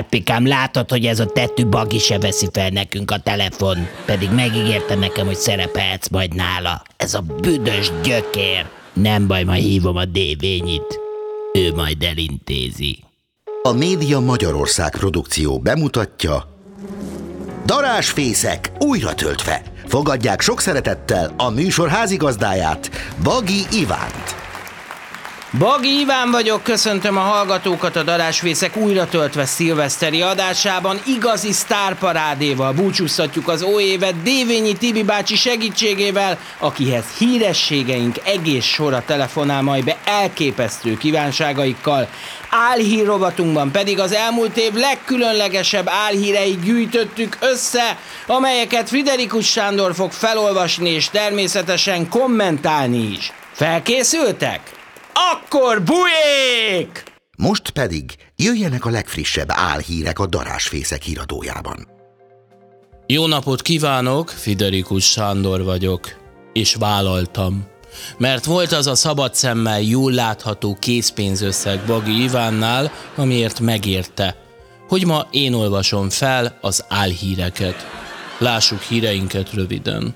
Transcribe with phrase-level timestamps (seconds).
[0.00, 4.94] Árpikám, látod, hogy ez a tetű bagi se veszi fel nekünk a telefon, pedig megígérte
[4.94, 6.82] nekem, hogy szerepelhetsz majd nála.
[6.96, 8.66] Ez a büdös gyökér.
[8.92, 11.00] Nem baj, majd hívom a dévényit.
[11.52, 12.98] Ő majd elintézi.
[13.62, 16.56] A Média Magyarország produkció bemutatja
[17.66, 19.62] Darásfészek újra töltve.
[19.86, 22.90] Fogadják sok szeretettel a műsor házigazdáját,
[23.22, 24.39] Bagi Ivánt.
[25.58, 31.00] Bagi Iván vagyok, köszöntöm a hallgatókat a Darásvészek újra töltve szilveszteri adásában.
[31.06, 39.62] Igazi sztárparádéval búcsúztatjuk az ó évet Dévényi Tibi bácsi segítségével, akihez hírességeink egész sora telefonál
[39.62, 42.08] majd be elképesztő kívánságaikkal.
[42.50, 50.90] Álhír rovatunkban pedig az elmúlt év legkülönlegesebb álhíreit gyűjtöttük össze, amelyeket Friderikus Sándor fog felolvasni
[50.90, 53.32] és természetesen kommentálni is.
[53.52, 54.60] Felkészültek?
[55.52, 57.02] Akkor bujék!
[57.36, 61.88] Most pedig jöjjenek a legfrissebb álhírek a Darásfészek híradójában.
[63.06, 66.08] Jó napot kívánok, Fiderikus Sándor vagyok,
[66.52, 67.66] és vállaltam.
[68.18, 74.36] Mert volt az a szabad szemmel jól látható készpénzösszeg Bagi Ivánnál, amiért megérte,
[74.88, 77.86] hogy ma én olvasom fel az álhíreket.
[78.38, 80.14] Lássuk híreinket röviden.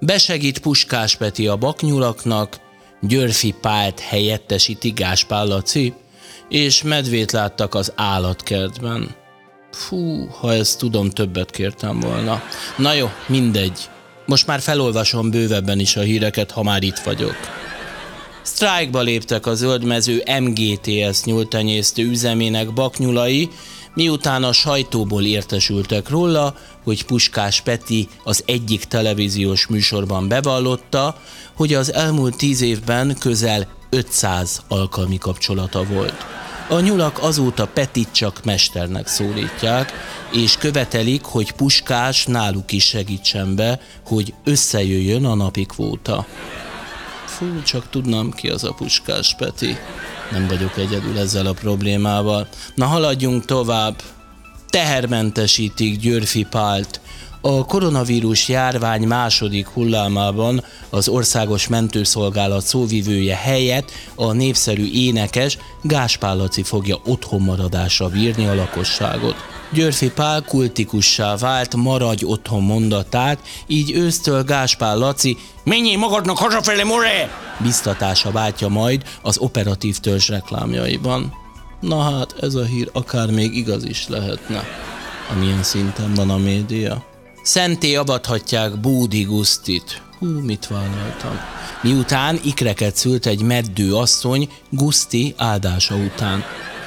[0.00, 2.70] Besegít Puskás Peti a baknyulaknak,
[3.06, 5.94] Györfi Pált helyettesíti Gáspár Laci,
[6.48, 9.14] és medvét láttak az állatkertben.
[9.72, 12.42] Fú, ha ezt tudom, többet kértem volna.
[12.76, 13.78] Na jó, mindegy.
[14.26, 17.36] Most már felolvasom bővebben is a híreket, ha már itt vagyok.
[18.42, 23.48] Sztrájkba léptek a zöldmező MGTS nyúltenyésztő üzemének baknyulai,
[23.94, 26.54] miután a sajtóból értesültek róla,
[26.84, 31.16] hogy Puskás Peti az egyik televíziós műsorban bevallotta,
[31.54, 36.26] hogy az elmúlt tíz évben közel 500 alkalmi kapcsolata volt.
[36.68, 39.92] A nyulak azóta Petit csak mesternek szólítják,
[40.32, 46.26] és követelik, hogy Puskás náluk is segítsen be, hogy összejöjjön a napi kvóta.
[47.42, 49.76] Fú, csak tudnám ki az a Puskás Peti.
[50.30, 52.48] Nem vagyok egyedül ezzel a problémával.
[52.74, 54.02] Na haladjunk tovább.
[54.70, 57.00] Tehermentesítik Györfi Pált.
[57.44, 66.62] A koronavírus járvány második hullámában az Országos Mentőszolgálat szóvivője helyett a népszerű énekes Gáspár Laci
[66.62, 69.34] fogja otthonmaradásra bírni a lakosságot.
[69.72, 77.30] Györfi Pál kultikussá vált maradj otthon mondatát, így ősztől Gáspár Laci menjél magadnak hazafelé, more!
[77.62, 81.32] biztatása váltja majd az operatív törzs reklámjaiban.
[81.80, 84.64] Na hát, ez a hír akár még igaz is lehetne.
[85.30, 87.10] Amilyen szinten van a média.
[87.42, 90.02] Szenté avathatják Búdi Gusztit.
[90.18, 91.40] Hú, mit vállaltam.
[91.82, 96.44] Miután ikreket szült egy meddő asszony Guszti áldása után.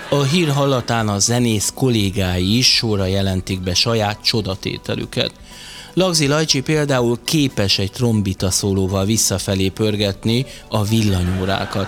[0.09, 5.31] A hír hallatán a zenész kollégái is sorra jelentik be saját csodatételüket.
[5.93, 11.87] Lagzi Lajcsi például képes egy trombita szólóval visszafelé pörgetni a villanyórákat.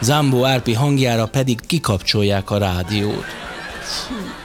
[0.00, 3.26] Zambó Árpi hangjára pedig kikapcsolják a rádiót.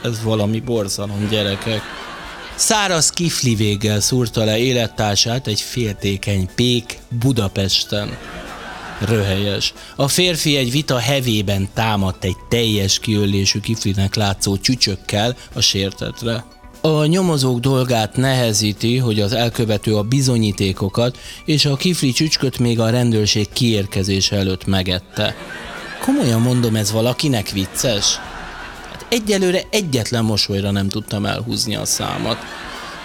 [0.03, 2.02] Ez valami borzalom, gyerekek.
[2.63, 8.17] Száraz kifli véggel szúrta le élettársát egy féltékeny pék Budapesten.
[8.99, 9.73] Röhelyes.
[9.95, 16.45] A férfi egy vita hevében támadt egy teljes kiölésű kiflinek látszó csücsökkel a sértetre.
[16.81, 22.89] A nyomozók dolgát nehezíti, hogy az elkövető a bizonyítékokat és a kifli csücsköt még a
[22.89, 25.35] rendőrség kiérkezése előtt megette.
[26.01, 28.19] Komolyan mondom, ez valakinek vicces?
[29.13, 32.37] Egyelőre egyetlen mosolyra nem tudtam elhúzni a számat.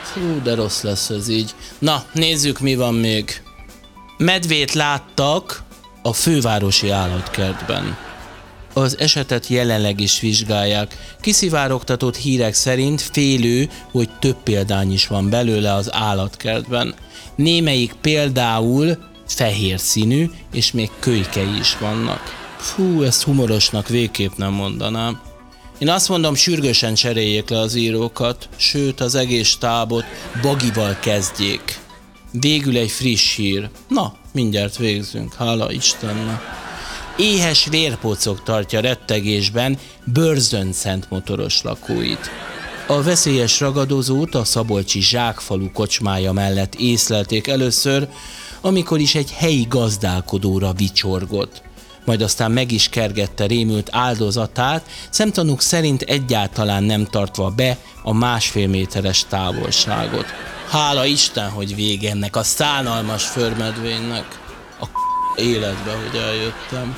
[0.03, 1.55] Fú, de rossz lesz ez így.
[1.79, 3.43] Na, nézzük, mi van még.
[4.17, 5.63] Medvét láttak
[6.03, 7.97] a fővárosi állatkertben.
[8.73, 10.97] Az esetet jelenleg is vizsgálják.
[11.21, 16.95] Kiszivárogtatott hírek szerint félő, hogy több példány is van belőle az állatkertben.
[17.35, 22.21] Némelyik például fehér színű, és még kölykei is vannak.
[22.57, 25.28] Fú, ezt humorosnak végképp nem mondanám.
[25.79, 30.05] Én azt mondom, sürgősen cseréljék le az írókat, sőt az egész tábot
[30.43, 31.79] bagival kezdjék.
[32.33, 33.71] Végül egy friss hír.
[33.89, 36.41] Na, mindjárt végzünk, hála Istennek.
[37.17, 42.31] Éhes vérpocok tartja rettegésben Bőrzön Szent motoros lakóit.
[42.87, 48.09] A veszélyes ragadozót a Szabolcsi zsákfalu kocsmája mellett észlelték először,
[48.61, 51.63] amikor is egy helyi gazdálkodóra vicsorgott.
[52.09, 58.69] Majd aztán meg is kergette rémült áldozatát, szemtanúk szerint egyáltalán nem tartva be a másfél
[58.69, 60.27] méteres távolságot.
[60.69, 64.41] Hála Isten, hogy vége ennek a szánalmas förmedvénynek.
[64.81, 64.87] A
[65.37, 66.97] életbe, hogy eljöttem.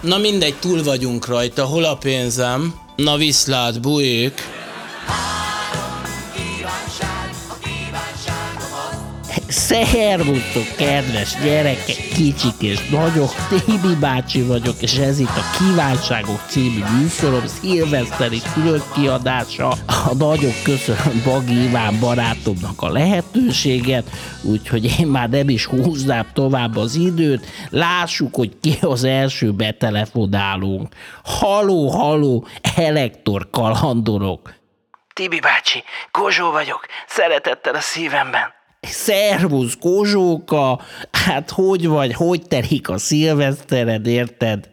[0.00, 2.74] Na mindegy, túl vagyunk rajta, hol a pénzem?
[2.96, 4.61] Na viszlát, bujék!
[9.72, 13.30] Szervusztok, kedves gyerekek, kicsik és nagyok,
[13.64, 18.80] Tibi bácsi vagyok, és ez itt a Kívánságok című műsorom szilveszteri külön.
[19.86, 24.10] A nagyok köszönöm Bagi Iván barátomnak a lehetőséget,
[24.42, 30.94] úgyhogy én már nem is húznám tovább az időt, lássuk, hogy ki az első betelefonálunk.
[31.24, 32.46] Haló, haló,
[32.76, 34.54] elektor kalandorok.
[35.14, 38.60] Tibi bácsi, Kozsó vagyok, szeretettel a szívemben.
[38.88, 40.80] Szervusz, Kozsóka!
[41.10, 44.68] Hát hogy vagy, hogy telik a szilvesztered, érted?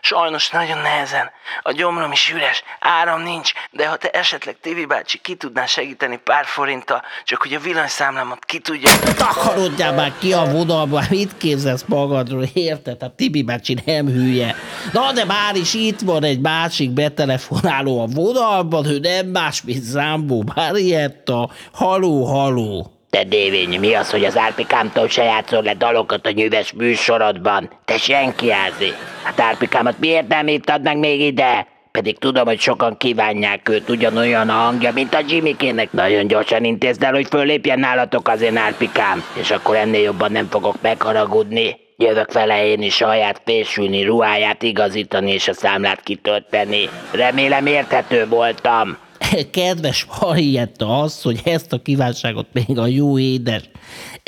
[0.00, 1.30] Sajnos nagyon nehezen.
[1.62, 6.20] A gyomrom is üres, áram nincs, de ha te esetleg Tibi bácsi ki tudnál segíteni
[6.24, 8.90] pár forinttal, csak hogy a villanyszámlámat ki tudja...
[9.16, 12.96] Takarodjál már ki a vonalba, mit képzelsz magadról, érted?
[13.00, 14.54] Hát Tibi bácsi nem hülye.
[14.92, 19.82] Na de már is itt van egy másik betelefonáló a vonalban, ő nem más, mint
[19.82, 21.50] Zambó Marietta.
[21.72, 22.93] Haló, haló.
[23.14, 27.70] Te dévény, mi az, hogy az Árpikámtól se játszol le dalokat a nyűves műsorodban?
[27.84, 28.92] Te senki ázi.
[29.22, 31.66] Hát Árpikámat miért nem hívtad meg még ide?
[31.90, 35.92] Pedig tudom, hogy sokan kívánják őt, ugyanolyan a hangja, mint a Jimmykének.
[35.92, 40.48] Nagyon gyorsan intézd el, hogy fölépjen nálatok az én Árpikám, és akkor ennél jobban nem
[40.50, 41.76] fogok megharagudni.
[41.96, 46.88] Jövök vele én is saját fésülni, ruháját igazítani és a számlát kitölteni.
[47.12, 49.03] Remélem érthető voltam.
[49.52, 53.62] Kedves Marietta az, hogy ezt a kívánságot még a jó édes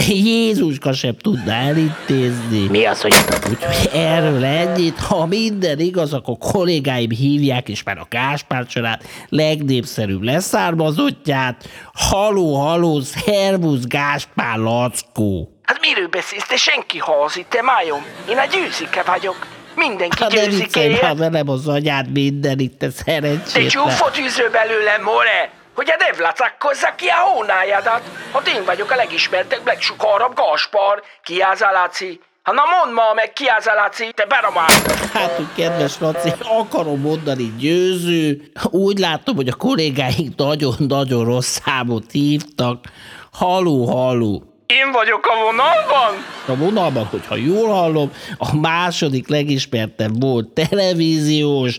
[0.09, 2.69] Jézuska sem tudná elintézni.
[2.71, 3.15] Mi az, hogy
[3.49, 10.23] Úgyhogy erről ennyit, ha minden igaz, akkor kollégáim hívják, és már a Gáspár család legnépszerűbb
[10.23, 11.69] leszármazottját.
[11.95, 15.51] Haló, haló, szervusz Gáspár Lackó.
[15.63, 18.05] Hát miről beszélsz, te senki hazi, te májom.
[18.29, 19.56] Én a győzike vagyok.
[19.77, 20.99] Mindenki Hát ne viccelj győzikéje.
[21.03, 23.69] már velem az anyád minden itt, Te szerencsétlen.
[23.69, 25.51] csúfot űző belőlem, more!
[25.75, 28.03] Hogy a devlacakkozza ki a hónájadat.
[28.33, 31.03] Hát én vagyok a legismertebb, legsukarabb Gaspar.
[31.23, 32.21] Ki az a Laci?
[32.43, 34.69] Ha na mondd ma meg, ki az a Laci, te beramál!
[35.13, 38.51] Hát, hogy kedves Laci, akarom mondani győző.
[38.71, 42.85] Úgy látom, hogy a kollégáink nagyon-nagyon rossz számot hívtak.
[43.33, 44.43] Haló, haló.
[44.67, 46.15] Én vagyok a vonalban?
[46.47, 51.79] A vonalban, hogyha jól hallom, a második legismertebb volt televíziós,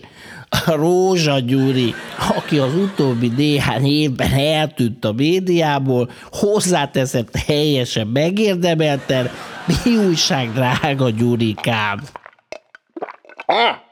[0.66, 1.94] a Rózsa Gyuri,
[2.36, 9.30] aki az utóbbi néhány évben eltűnt a médiából, hozzáteszem teljesen megérdemelten,
[9.66, 12.00] mi újság, drága Gyurikám?
[13.46, 13.87] Hm.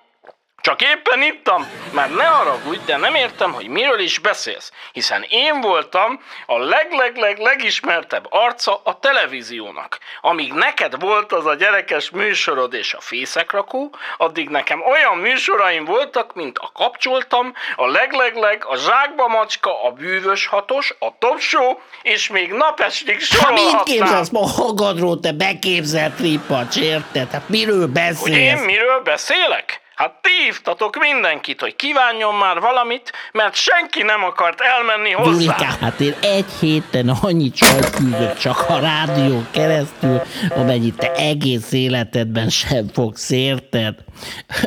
[0.67, 5.61] Csak éppen ittam, már ne haragudj, de nem értem, hogy miről is beszélsz, hiszen én
[5.61, 9.99] voltam a leg-leg-leg legismertebb arca a televíziónak.
[10.21, 16.35] Amíg neked volt az a gyerekes műsorod és a fészekrakó, addig nekem olyan műsoraim voltak,
[16.35, 22.29] mint a kapcsoltam, a leg-leg-leg, a zsákba macska, a bűvös hatos, a top show, és
[22.29, 23.85] még napestig Hát mit sorolhatnám.
[23.85, 27.31] képzelsz magadról, te beképzelt ripacs, érted?
[27.31, 28.65] Hát miről Hogy én beszélsz?
[28.65, 29.85] miről beszélek?
[29.97, 35.31] Hát ti hívtatok mindenkit, hogy kívánjon már valamit, mert senki nem akart elmenni hozzá.
[35.31, 40.21] Gyurikám, hát én egy héten annyi csajt küldök csak a rádió keresztül,
[40.57, 43.95] amennyit te egész életedben sem fogsz, érted?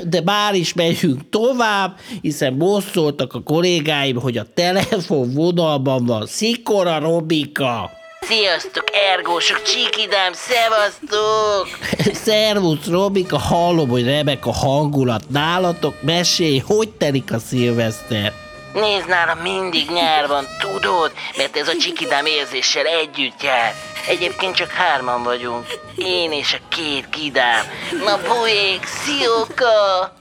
[0.03, 6.25] De már is megyünk tovább, hiszen most szóltak a kollégáim, hogy a telefon vonalban van
[6.25, 7.98] Szikora Robika.
[8.21, 8.83] Sziasztok,
[9.13, 11.67] ergósok, csikidám, szevasztok!
[12.13, 18.33] Szervusz Robika, hallom, hogy remek a hangulat nálatok, mesélj, hogy telik a szilveszter?
[18.73, 21.11] Nézd nálam mindig nyár van, tudod?
[21.37, 23.73] Mert ez a csikidám érzéssel együtt jár.
[24.07, 25.65] Egyébként csak hárman vagyunk.
[25.95, 27.65] Én és a két kidám.
[28.05, 30.13] Na bujék, szióka!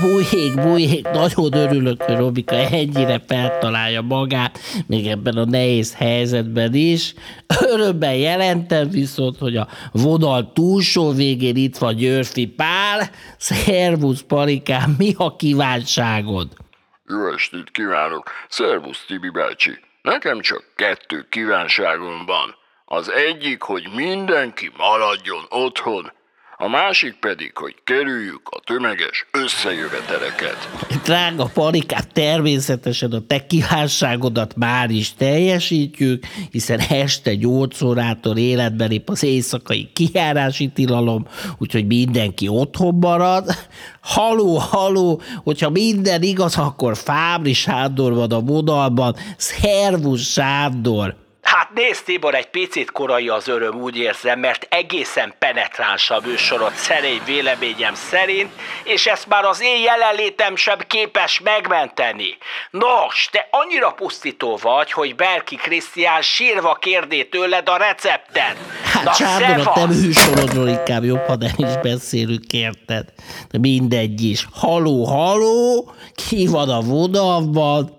[0.00, 7.14] Bujék, bujék, nagyon örülök, hogy Robika ennyire feltalálja magát, még ebben a nehéz helyzetben is.
[7.60, 13.10] Örömben jelentem viszont, hogy a vonal túlsó végén itt van Györfi Pál.
[13.36, 16.48] Szervusz, Parikám, mi a kívánságod?
[17.08, 18.30] Jó estét kívánok!
[18.48, 19.78] Szervusz, Tibi bácsi!
[20.02, 22.54] Nekem csak kettő kívánságom van.
[22.84, 26.12] Az egyik, hogy mindenki maradjon otthon,
[26.60, 30.68] a másik pedig, hogy kerüljük a tömeges összejöveteleket.
[31.04, 39.10] Drága Parikám, természetesen a te kívánságodat már is teljesítjük, hiszen este 8 órától életbe lép
[39.10, 41.26] az éjszakai kijárási tilalom,
[41.58, 43.44] úgyhogy mindenki otthon marad.
[44.00, 49.16] Haló, haló, hogyha minden igaz, akkor Fábri Sándor van a vonalban.
[49.36, 51.26] Szervusz, Sándor!
[51.42, 56.72] Hát nézd, Tibor, egy picit korai az öröm, úgy érzem, mert egészen penetráns a műsorod
[56.74, 58.50] szerény véleményem szerint,
[58.84, 62.36] és ezt már az én jelenlétem sem képes megmenteni.
[62.70, 68.56] Nos, te annyira pusztító vagy, hogy Berki Krisztián sírva kérdé tőled a receptet.
[68.82, 73.04] Hát Na, a te műsorodról inkább jobb, ha nem is beszélünk, érted?
[73.50, 74.46] De mindegy is.
[74.52, 77.97] Haló, haló, ki van a vonalban?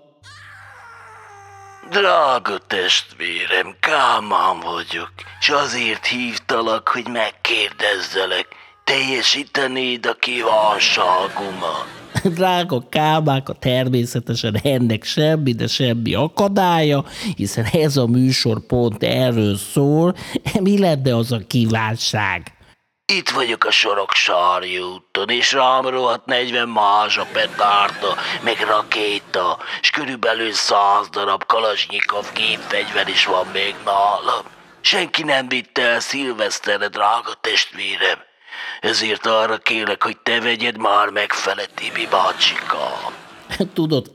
[1.90, 8.46] Drága testvérem, Kálmán vagyok, és azért hívtalak, hogy megkérdezzelek,
[8.84, 11.86] teljesítenéd a kívánságomat.
[12.36, 17.04] Drága kábáka, természetesen ennek semmi, de semmi akadálya,
[17.36, 20.14] hiszen ez a műsor pont erről szól.
[20.60, 22.52] Mi lenne az a kívánság?
[23.10, 29.90] Itt vagyok a Soroksári úton, és rám rohadt 40 más a petárda, meg rakéta, és
[29.90, 34.44] körülbelül 100 darab Kalasnyikov gépfegyver is van még nálam.
[34.80, 38.18] Senki nem vitte el szilveszterre, drága testvérem.
[38.80, 43.29] Ezért arra kérlek, hogy te vegyed már megfele, Tibi bácsikám.
[43.74, 44.10] Tudod,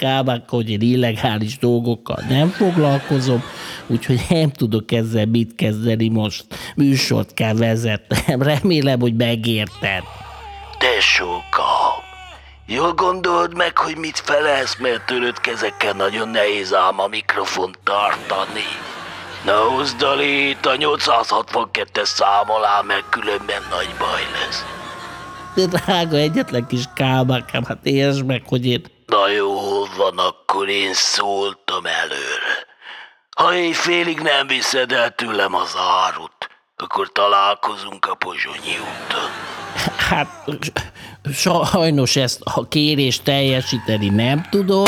[0.47, 3.43] hogy én illegális dolgokkal nem foglalkozom,
[3.87, 6.45] úgyhogy nem tudok ezzel mit kezdeni most.
[6.75, 8.41] Műsort kell vezetnem.
[8.41, 10.03] Remélem, hogy megérted.
[10.77, 12.03] Tesókám,
[12.65, 18.67] jól gondold meg, hogy mit felelsz, mert törött kezekkel nagyon nehéz ám a mikrofont tartani.
[19.45, 24.65] Ne hozd a lét, a 862-es szám alá, mert különben nagy baj lesz.
[25.55, 28.83] De drága, egyetlen kis kábákám, hát értsd meg, hogy én...
[29.05, 32.65] Na jó, hol van, akkor én szóltam előre.
[33.35, 39.29] Ha éjfélig nem viszed el tőlem az árut, akkor találkozunk a Pozsonyi úton.
[39.97, 40.27] Hát
[41.33, 44.85] sajnos ezt a kérést teljesíteni nem tudom,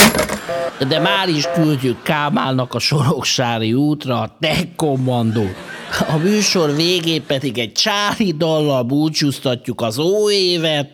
[0.87, 5.55] de már is küldjük Kámálnak a Soroksári útra a Tech Commandót.
[6.07, 10.89] A műsor végén pedig egy csári dallal búcsúztatjuk az óévet.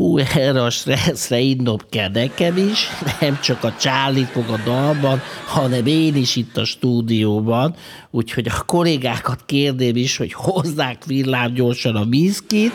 [0.00, 2.88] Hú, erre a stresszre innom kell nekem is,
[3.20, 7.74] nem csak a Charlie fog a dalban, hanem én is itt a stúdióban,
[8.10, 12.72] úgyhogy a kollégákat kérdém is, hogy hozzák villámgyorsan a viszkit,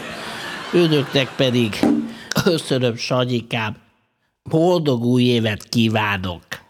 [0.74, 1.80] önöknek pedig
[2.44, 3.76] köszönöm, Sanyikám,
[4.50, 6.65] boldog új évet kívánok!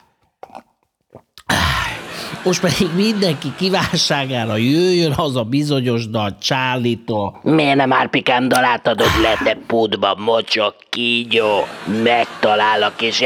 [2.45, 7.39] Most pedig mindenki kívánságára jöjjön az a bizonyos dal Csálitól.
[7.43, 11.65] Miért nem Árpikám dalát adod le, te pudba, mocsok, kígyó?
[12.03, 13.21] Megtalálok és...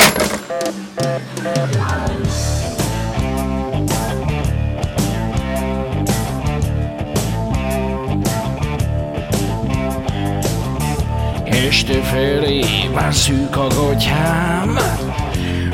[11.46, 14.78] Este felé már szűk a gotyám,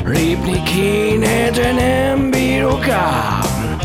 [0.06, 3.76] lépni kéne, de nem bírok ám.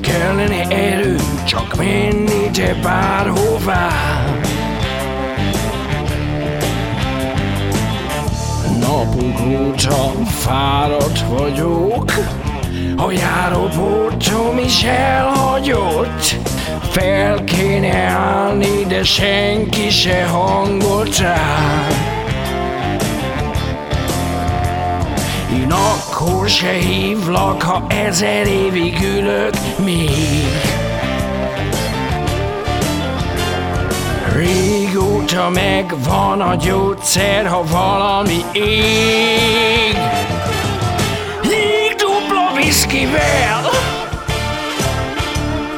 [0.00, 3.88] Kellene erő, csak menni te bárhová.
[8.80, 12.12] Napok óta fáradt vagyok,
[12.96, 16.36] a járópótom is elhagyott.
[16.90, 22.11] Fel kéne állni, de senki se hangolt rá.
[25.72, 30.46] Akkor se hívlak, ha ezer évig ülök még.
[34.36, 39.96] Régóta megvan a gyógyszer, ha valami ég.
[41.42, 43.70] Jég dupla viszkivel,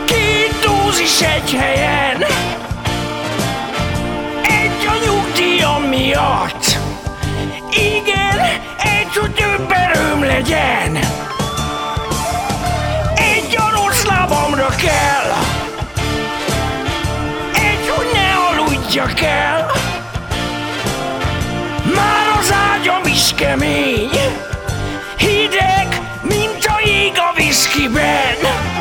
[0.04, 2.24] két dózis egy helyen,
[19.04, 19.70] aludjak el.
[21.94, 24.10] Már az ágyam is kemény.
[25.18, 28.72] Hideg, mint a jég a viszkiben.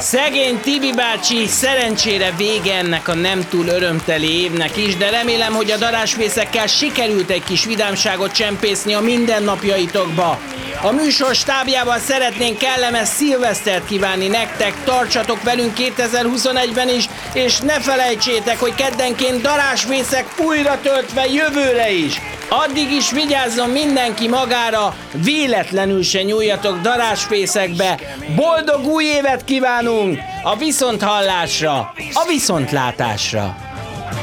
[0.00, 5.70] Szegény Tibi bácsi, szerencsére vége ennek a nem túl örömteli évnek is, de remélem, hogy
[5.70, 10.38] a darásvészekkel sikerült egy kis vidámságot csempészni a mindennapjaitokba.
[10.82, 17.04] A műsor stábjában szeretnénk kellemes szilvesztert kívánni nektek, tartsatok velünk 2021-ben is,
[17.34, 22.20] és ne felejtsétek, hogy keddenként darásvészek újra töltve jövőre is.
[22.48, 24.94] Addig is vigyázzon mindenki magára,
[25.24, 28.00] véletlenül se nyúljatok darásfészekbe.
[28.36, 30.18] Boldog új évet kívánunk!
[30.42, 31.78] A viszonthallásra,
[32.12, 33.56] a viszontlátásra!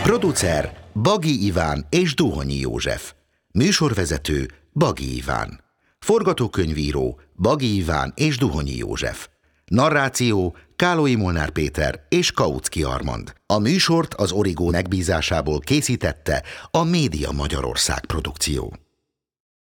[0.03, 0.71] Producer
[1.01, 3.13] Bagi Iván és Duhonyi József.
[3.51, 5.63] Műsorvezető Bagi Iván.
[5.99, 9.27] Forgatókönyvíró Bagi Iván és Duhonyi József.
[9.71, 13.33] Narráció Kálói Molnár Péter és Kautsky Armand.
[13.45, 18.84] A műsort az Origó megbízásából készítette a Média Magyarország produkció.